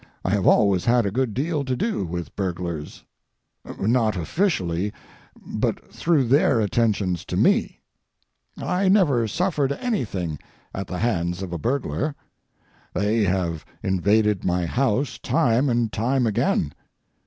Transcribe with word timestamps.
I 0.25 0.31
have 0.31 0.47
always 0.47 0.85
had 0.85 1.05
a 1.05 1.11
good 1.11 1.35
deal 1.35 1.63
to 1.63 1.75
do 1.75 2.05
with 2.07 2.35
burglars—not 2.35 4.15
officially, 4.17 4.91
but 5.45 5.93
through 5.93 6.23
their 6.23 6.59
attentions 6.59 7.23
to 7.25 7.37
me. 7.37 7.81
I 8.57 8.89
never 8.89 9.27
suffered 9.27 9.73
anything 9.73 10.39
at 10.73 10.87
the 10.87 10.97
hands 10.97 11.43
of 11.43 11.53
a 11.53 11.59
burglar. 11.59 12.15
They 12.95 13.25
have 13.25 13.63
invaded 13.83 14.43
my 14.43 14.65
house 14.65 15.19
time 15.19 15.69
and 15.69 15.93
time 15.93 16.25
again. 16.25 16.73